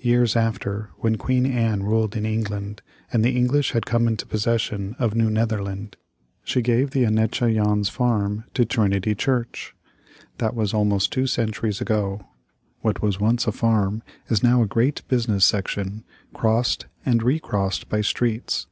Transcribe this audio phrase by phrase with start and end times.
[0.00, 2.82] Years after, when Queen Anne ruled in England,
[3.12, 5.96] and the English had come into possession of New Netherland,
[6.42, 9.72] she gave the Annetje Jans farm to Trinity Church.
[10.38, 12.26] That was almost two centuries ago.
[12.80, 16.02] What was once a farm is now a great business section,
[16.34, 18.66] crossed and recrossed by streets.